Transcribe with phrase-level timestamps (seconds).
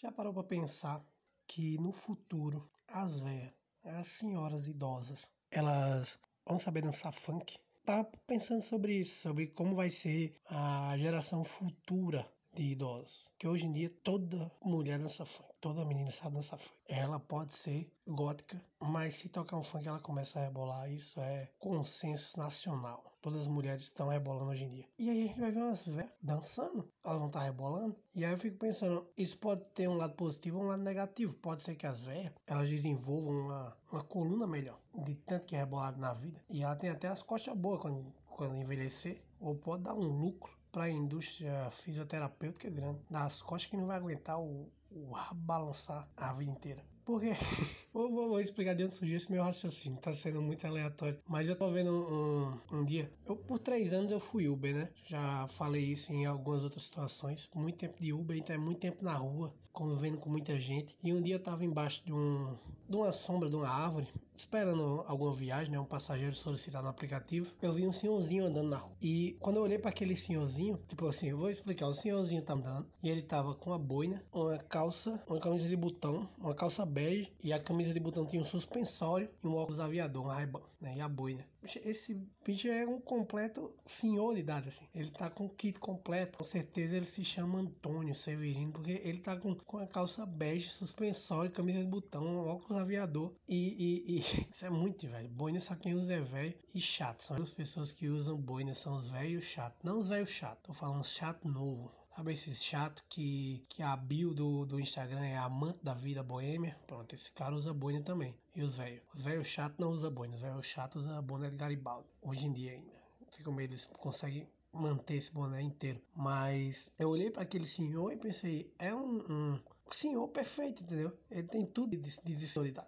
[0.00, 1.04] Já parou pra pensar
[1.44, 3.52] que no futuro as velhas,
[3.82, 7.58] as senhoras idosas, elas vão saber dançar funk?
[7.84, 13.28] Tá pensando sobre isso, sobre como vai ser a geração futura de idosos.
[13.36, 16.76] Que hoje em dia toda mulher dança funk, toda menina sabe dançar funk.
[16.86, 20.88] Ela pode ser gótica, mas se tocar um funk ela começa a rebolar.
[20.88, 23.07] Isso é consenso nacional.
[23.20, 24.84] Todas as mulheres estão rebolando hoje em dia.
[24.98, 27.96] E aí a gente vai ver umas velhas dançando, elas vão estar rebolando.
[28.14, 31.34] E aí eu fico pensando, isso pode ter um lado positivo ou um lado negativo.
[31.34, 35.98] Pode ser que as velhas, elas desenvolvam uma, uma coluna melhor, de tanto que rebolaram
[35.98, 36.40] na vida.
[36.48, 40.56] E ela tem até as costas boas quando, quando envelhecer, ou pode dar um lucro
[40.70, 46.32] para a indústria fisioterapêutica grande, das costas que não vai aguentar o, o balançar a
[46.32, 46.84] vida inteira.
[47.08, 47.28] Porque,
[47.90, 51.18] vou, vou, vou, explicar de onde surgiu esse meu raciocínio, tá sendo muito aleatório.
[51.26, 54.74] Mas eu tô vendo um, um, um, dia, eu por três anos eu fui Uber,
[54.74, 54.90] né?
[55.06, 57.48] Já falei isso em algumas outras situações.
[57.54, 60.94] Muito tempo de Uber, então é muito tempo na rua, convivendo com muita gente.
[61.02, 62.54] E um dia eu tava embaixo de, um,
[62.86, 64.06] de uma sombra de uma árvore,
[64.38, 65.80] esperando alguma viagem, né?
[65.80, 67.52] Um passageiro solicitar no aplicativo.
[67.60, 68.96] Eu vi um senhorzinho andando na rua.
[69.02, 72.54] E quando eu olhei para aquele senhorzinho, tipo assim, eu vou explicar, o senhorzinho tá
[72.54, 76.86] andando, e ele tava com uma boina, uma calça, uma camisa de botão, uma calça
[76.86, 80.46] bege e a camisa de botão tinha um suspensório e um óculos aviador, um ray
[80.80, 80.96] né?
[80.96, 81.44] E a boina.
[81.84, 82.14] Esse
[82.44, 84.86] bicho é um completo senhor de idade, assim.
[84.94, 86.38] Ele tá com o kit completo.
[86.38, 90.70] Com certeza ele se chama Antônio Severino, porque ele tá com, com a calça bege,
[90.70, 93.34] suspensório, camisa de botão, óculos aviador.
[93.48, 94.20] E, e, e
[94.50, 95.28] isso é muito velho.
[95.28, 97.22] Boina só quem usa é velho e chato.
[97.22, 99.78] São as pessoas que usam boina, são os velhos chatos.
[99.82, 101.92] Não os velhos chatos, tô falando chato novo.
[102.14, 106.76] Sabe esse chato que, que a bio do, do Instagram é amante da vida boêmia?
[106.84, 108.34] Pronto, esse cara usa boina também.
[108.56, 109.02] E os velhos?
[109.14, 112.08] Os velhos chato não usa boina, os velhos chatos usa boné de Garibaldi.
[112.20, 112.98] Hoje em dia ainda.
[113.20, 116.00] Não sei como eles conseguem manter esse boné inteiro.
[116.14, 119.60] Mas eu olhei para aquele senhor e pensei, é um, um
[119.94, 121.12] senhor perfeito, entendeu?
[121.30, 122.46] Ele tem tudo de, de, de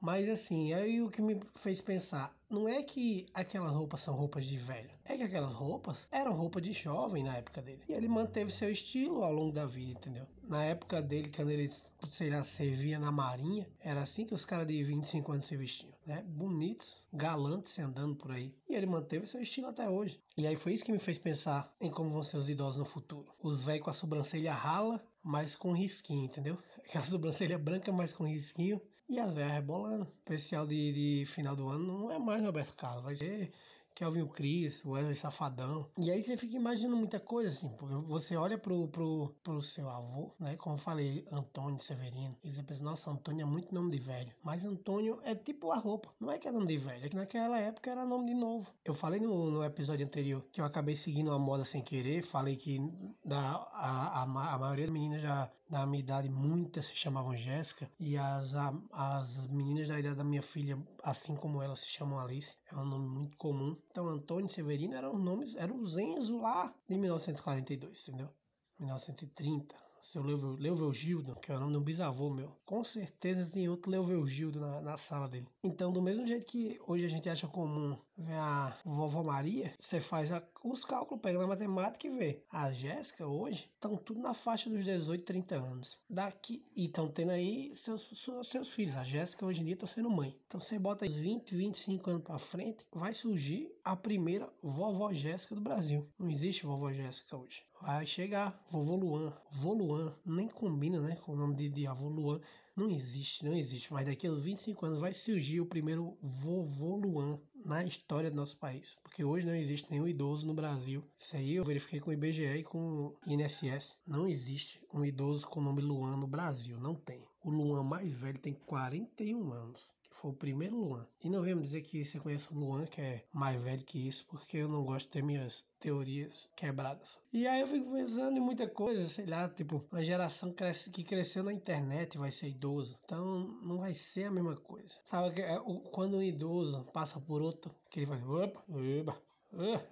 [0.00, 4.44] Mas assim, aí o que me fez pensar, não é que aquelas roupas são roupas
[4.44, 7.82] de velho, é que aquelas roupas eram roupas de jovem na época dele.
[7.88, 10.26] E ele manteve seu estilo ao longo da vida, entendeu?
[10.42, 11.72] Na época dele, quando ele,
[12.10, 15.94] sei lá, servia na marinha, era assim que os caras de 25 anos se vestiam,
[16.06, 16.22] né?
[16.26, 18.54] Bonitos, galantes andando por aí.
[18.68, 20.20] E ele manteve seu estilo até hoje.
[20.36, 22.84] E aí foi isso que me fez pensar em como vão ser os idosos no
[22.84, 23.32] futuro.
[23.42, 26.58] Os velhos com a sobrancelha rala, mas com risquinho, entendeu?
[26.84, 28.80] Aquela sobrancelha branca, mas com risquinho.
[29.08, 30.06] E as velhas rebolando.
[30.18, 33.52] Especial de, de final do ano não é mais Roberto Carlos, vai ser
[33.94, 35.86] Kelvin Cris, Wesley Safadão.
[35.98, 39.88] E aí você fica imaginando muita coisa, assim, porque você olha pro, pro, pro seu
[39.88, 40.56] avô, né?
[40.56, 42.36] Como eu falei, Antônio Severino.
[42.42, 44.32] E você pensa, nossa, Antônio é muito nome de velho.
[44.42, 46.08] Mas Antônio é tipo a roupa.
[46.20, 48.70] Não é que é nome de velho, é que naquela época era nome de novo.
[48.84, 52.22] Eu falei no, no episódio anterior que eu acabei seguindo uma moda sem querer.
[52.22, 52.80] Falei que
[53.24, 53.38] da,
[53.72, 57.90] a, a, a maioria das meninas já da minha idade, muitas se chamavam Jéssica.
[57.98, 62.18] E as, a, as meninas da idade da minha filha, assim como ela, se chamam
[62.18, 62.56] Alice.
[62.70, 63.74] É um nome muito comum.
[63.92, 68.30] Então, Antônio Severino eram nomes, eram os Enzo lá de 1942, entendeu?
[68.78, 72.50] 1930 seu Leuvel, Gildo, que é o nome de um bisavô meu.
[72.66, 75.46] Com certeza tem outro Leuvel Gildo na, na sala dele.
[75.62, 80.00] Então, do mesmo jeito que hoje a gente acha comum ver a vovó Maria, você
[80.00, 82.42] faz a, os cálculos, pega na matemática e vê.
[82.50, 85.98] A Jéssica hoje estão tudo na faixa dos 18, 30 anos.
[86.10, 88.96] Daqui, e estão tendo aí seus, seus, seus filhos.
[88.96, 90.36] A Jéssica hoje em dia está sendo mãe.
[90.48, 95.54] Então você bota aí 20, 25 anos para frente, vai surgir a primeira vovó Jéssica
[95.54, 96.08] do Brasil.
[96.18, 97.62] Não existe vovó Jéssica hoje.
[97.82, 102.40] Vai chegar vovô Luan, vô Luan nem combina, né, com o nome de, avô Luan.
[102.76, 103.92] Não existe, não existe.
[103.92, 108.36] Mas daqui a uns 25 anos vai surgir o primeiro vovô Luan na história do
[108.36, 108.96] nosso país.
[109.02, 111.04] Porque hoje não existe nenhum idoso no Brasil.
[111.18, 113.98] Isso aí eu verifiquei com o IBGE e com o INSS.
[114.06, 116.78] Não existe um idoso com o nome Luan no Brasil.
[116.78, 117.26] Não tem.
[117.42, 121.06] O Luan mais velho tem 41 anos foi o primeiro Luan.
[121.22, 124.06] E não vem me dizer que você conhece o Luan, que é mais velho que
[124.06, 127.18] isso, porque eu não gosto de ter minhas teorias quebradas.
[127.32, 130.54] E aí eu fico pensando em muita coisa, sei lá, tipo, uma geração
[130.92, 132.98] que cresceu na internet vai ser idoso.
[133.04, 134.94] Então não vai ser a mesma coisa.
[135.06, 135.58] Sabe que é,
[135.90, 139.84] quando um idoso passa por outro, que ele faz opa, opa,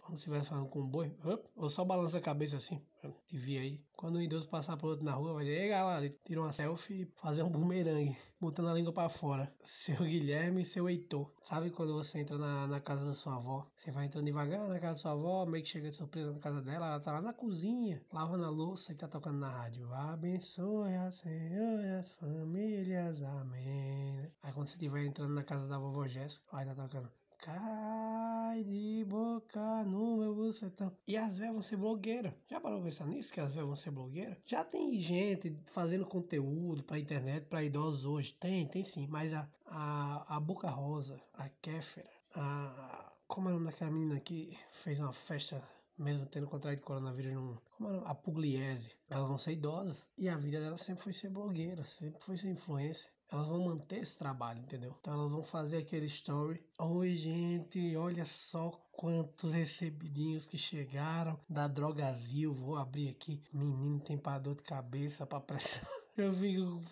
[0.00, 1.14] como se estivesse falando com um boi.
[1.56, 2.80] Ou só balança a cabeça assim.
[3.26, 3.80] Te vi aí.
[3.96, 7.02] Quando um idoso passar por outro na rua, vai dizer, ei galera, tira uma selfie
[7.02, 9.52] e fazer um bumerangue, botando a língua para fora.
[9.64, 11.32] Seu Guilherme e seu Heitor.
[11.48, 13.66] Sabe quando você entra na, na casa da sua avó?
[13.76, 16.38] Você vai entrando devagar na casa da sua avó, meio que chega de surpresa na
[16.38, 19.92] casa dela, ela tá lá na cozinha, lavando a louça e tá tocando na rádio.
[19.92, 24.30] Abençoe a Senhor as famílias, amém.
[24.42, 27.21] Aí quando você estiver entrando na casa da vovó Jéssica, vai tá tocando.
[27.42, 30.96] Cai de boca no meu bucetão.
[31.08, 32.32] E as velhas vão ser blogueiras.
[32.48, 33.32] Já parou pra pensar nisso?
[33.32, 34.38] Que as velhas vão ser blogueiras?
[34.46, 38.32] Já tem gente fazendo conteúdo pra internet, pra idosos hoje.
[38.34, 39.08] Tem, tem sim.
[39.10, 43.12] Mas a, a, a Boca Rosa, a Kéfera, a.
[43.26, 45.60] Como é o nome daquela menina que fez uma festa
[45.98, 50.06] mesmo tendo contraído coronavírus, não, como era, a Pugliese, elas vão ser idosas.
[50.16, 53.10] E a vida delas sempre foi ser blogueira, sempre foi ser influência.
[53.32, 54.94] Elas vão manter esse trabalho, entendeu?
[55.00, 56.62] Então elas vão fazer aquele story.
[56.78, 62.52] Oi, gente, olha só quantos recebidinhos que chegaram da Drogazil.
[62.52, 63.42] Vou abrir aqui.
[63.50, 65.88] Menino tem pra dor de cabeça, pra pressão.
[66.14, 66.82] Eu fico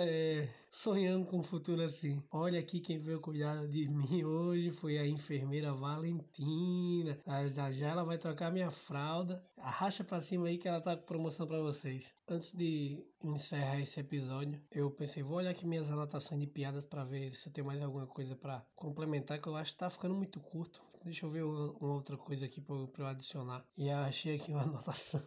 [0.00, 2.22] é, sonhando com o futuro assim.
[2.30, 7.18] Olha aqui quem veio cuidar de mim hoje foi a enfermeira Valentina.
[7.52, 9.44] Já já ela vai trocar minha fralda.
[9.56, 12.14] Arracha pra cima aí que ela tá com promoção para vocês.
[12.28, 17.04] Antes de encerrar esse episódio, eu pensei, vou olhar aqui minhas anotações de piadas para
[17.04, 20.14] ver se eu tenho mais alguma coisa para complementar, que eu acho que tá ficando
[20.14, 20.80] muito curto.
[21.04, 23.64] Deixa eu ver uma, outra coisa aqui para eu adicionar.
[23.76, 25.22] E achei aqui uma anotação.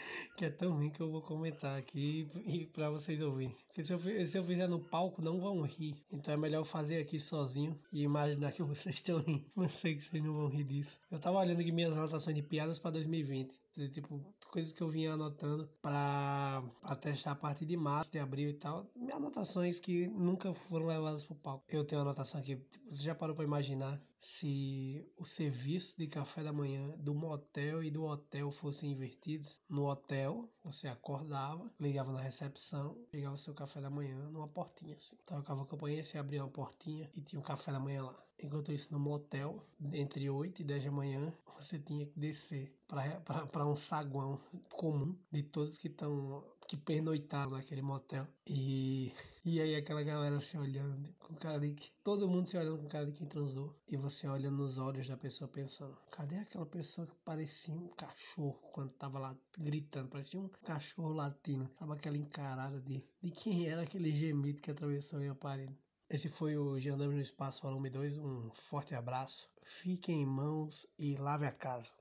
[0.36, 3.54] que é tão ruim que eu vou comentar aqui e para vocês ouvirem.
[3.66, 5.94] Porque se eu, se eu fizer no palco, não vão rir.
[6.12, 9.44] Então é melhor fazer aqui sozinho e imaginar que vocês estão rindo.
[9.54, 10.98] Não sei que vocês não vão rir disso.
[11.10, 13.58] Eu tava olhando aqui minhas anotações de piadas para 2020.
[13.92, 16.62] Tipo, coisas que eu vinha anotando para
[17.00, 18.86] testar a partir de março, de abril e tal.
[18.94, 21.64] Minhas anotações que nunca foram levadas pro palco.
[21.68, 22.56] Eu tenho anotação aqui.
[22.56, 27.82] Tipo, você já parou para imaginar se o serviço de café da manhã do motel
[27.82, 29.58] e do hotel fossem invertidos?
[29.66, 35.16] No hotel, você acordava, ligava na recepção, pegava seu café da manhã numa portinha assim.
[35.24, 38.29] Tocava a campanha, você abria uma portinha e tinha um café da manhã lá.
[38.42, 43.66] Enquanto isso, no motel, entre 8 e 10 da manhã, você tinha que descer para
[43.66, 44.40] um saguão
[44.72, 48.28] comum de todos que estão que pernoitaram naquele motel.
[48.46, 49.12] E,
[49.44, 51.90] e aí aquela galera se olhando com cara de que.
[52.04, 53.74] Todo mundo se olhando com cara de quem transou.
[53.88, 58.60] E você olhando nos olhos da pessoa pensando: cadê aquela pessoa que parecia um cachorro
[58.72, 60.08] quando tava lá gritando?
[60.08, 61.68] Parecia um cachorro latino.
[61.76, 65.76] Tava aquela encarada de, de quem era aquele gemido que atravessou a minha parede.
[66.12, 68.18] Esse foi o Andamos no Espaço Volume 2.
[68.18, 69.48] Um forte abraço.
[69.62, 71.92] Fiquem em mãos e lave a casa.